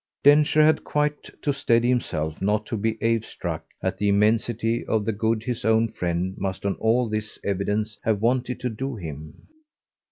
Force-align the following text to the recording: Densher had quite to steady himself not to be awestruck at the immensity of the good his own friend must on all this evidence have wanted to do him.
Densher 0.23 0.63
had 0.65 0.83
quite 0.83 1.29
to 1.43 1.53
steady 1.53 1.87
himself 1.89 2.41
not 2.41 2.65
to 2.65 2.75
be 2.75 2.97
awestruck 3.03 3.63
at 3.83 3.99
the 3.99 4.09
immensity 4.09 4.83
of 4.87 5.05
the 5.05 5.11
good 5.11 5.43
his 5.43 5.63
own 5.63 5.89
friend 5.91 6.33
must 6.39 6.65
on 6.65 6.73
all 6.77 7.07
this 7.07 7.37
evidence 7.43 7.99
have 8.03 8.19
wanted 8.19 8.59
to 8.61 8.69
do 8.71 8.95
him. 8.95 9.45